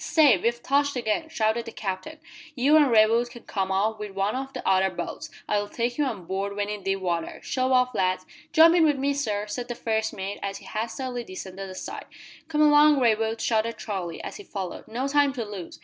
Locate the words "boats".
4.89-5.29